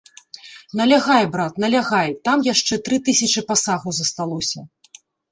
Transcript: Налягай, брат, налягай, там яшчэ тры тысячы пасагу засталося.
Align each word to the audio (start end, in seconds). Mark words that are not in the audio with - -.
Налягай, 0.79 1.25
брат, 1.33 1.59
налягай, 1.63 2.09
там 2.29 2.37
яшчэ 2.53 2.79
тры 2.87 2.97
тысячы 3.09 3.43
пасагу 3.51 3.93
засталося. 3.99 4.65